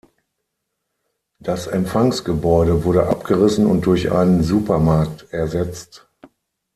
[1.37, 6.07] Das Empfangsgebäude wurde abgerissen und durch einen Supermarkt ersetzt.